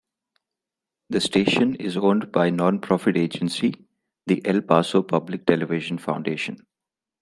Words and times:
The 1.11 1.21
station 1.21 1.75
is 1.75 1.95
owned 1.95 2.31
by 2.31 2.49
nonprofit 2.49 3.15
agency, 3.15 3.85
the 4.25 4.41
El 4.47 4.61
Paso 4.61 5.03
Public 5.03 5.45
Television 5.45 5.99
Foundation. 5.99 6.65